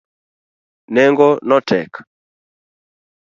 [0.95, 1.91] Nengo no tek.